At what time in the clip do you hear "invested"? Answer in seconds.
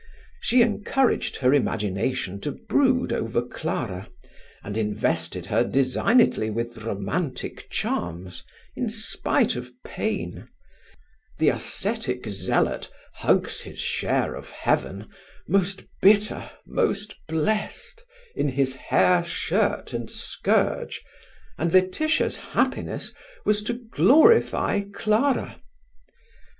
4.75-5.45